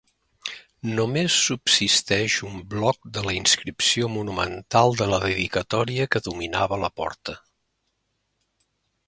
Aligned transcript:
Només 0.99 1.33
subsisteix 1.49 2.37
un 2.47 2.55
bloc 2.71 2.97
de 3.17 3.23
la 3.27 3.35
inscripció 3.41 4.09
monumental 4.15 4.97
de 5.03 5.09
la 5.13 5.21
dedicatòria 5.27 6.09
que 6.17 6.25
dominava 6.31 6.81
la 6.87 6.91
porta. 7.03 7.39